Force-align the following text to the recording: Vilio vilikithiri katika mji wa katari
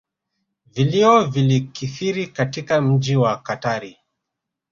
Vilio 0.65 1.25
vilikithiri 1.25 2.27
katika 2.27 2.81
mji 2.81 3.15
wa 3.15 3.37
katari 3.37 3.97